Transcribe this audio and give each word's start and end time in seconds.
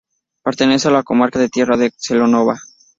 Pertenece 0.43 0.87
a 0.87 0.91
la 0.91 1.03
comarca 1.03 1.37
de 1.37 1.47
Tierra 1.47 1.77
de 1.77 1.91
Celanova. 1.95 2.59